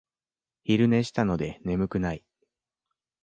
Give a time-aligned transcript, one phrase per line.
[0.63, 2.25] 昼寝したので眠くない